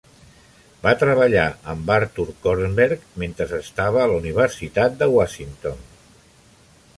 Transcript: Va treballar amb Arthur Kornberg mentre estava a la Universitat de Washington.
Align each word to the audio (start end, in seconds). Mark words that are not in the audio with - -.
Va 0.85 0.93
treballar 1.01 1.43
amb 1.73 1.91
Arthur 1.95 2.25
Kornberg 2.45 3.05
mentre 3.25 3.49
estava 3.59 4.01
a 4.05 4.09
la 4.13 4.17
Universitat 4.23 4.97
de 5.03 5.11
Washington. 5.19 5.79